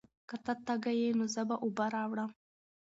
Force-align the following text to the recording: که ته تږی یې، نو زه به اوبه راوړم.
که 0.29 0.35
ته 0.45 0.53
تږی 0.65 0.93
یې، 1.01 1.09
نو 1.19 1.25
زه 1.33 1.41
به 1.49 1.55
اوبه 1.63 1.85
راوړم. 1.95 2.31